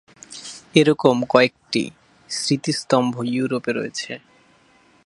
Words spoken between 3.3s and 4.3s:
ইউরোপে রয়েছে।